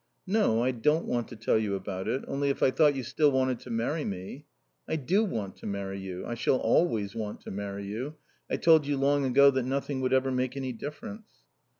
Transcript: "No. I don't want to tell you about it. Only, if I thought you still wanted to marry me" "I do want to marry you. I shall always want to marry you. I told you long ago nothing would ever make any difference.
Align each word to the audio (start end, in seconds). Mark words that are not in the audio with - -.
"No. 0.25 0.63
I 0.63 0.71
don't 0.71 1.05
want 1.05 1.27
to 1.27 1.35
tell 1.35 1.59
you 1.59 1.75
about 1.75 2.07
it. 2.07 2.23
Only, 2.27 2.49
if 2.49 2.63
I 2.63 2.71
thought 2.71 2.95
you 2.95 3.03
still 3.03 3.31
wanted 3.31 3.59
to 3.59 3.69
marry 3.69 4.03
me" 4.03 4.47
"I 4.89 4.95
do 4.95 5.23
want 5.23 5.57
to 5.57 5.67
marry 5.67 5.99
you. 5.99 6.25
I 6.25 6.33
shall 6.33 6.57
always 6.57 7.13
want 7.13 7.41
to 7.41 7.51
marry 7.51 7.85
you. 7.85 8.15
I 8.49 8.57
told 8.57 8.87
you 8.87 8.97
long 8.97 9.23
ago 9.25 9.51
nothing 9.51 10.01
would 10.01 10.11
ever 10.11 10.31
make 10.31 10.57
any 10.57 10.73
difference. 10.73 11.43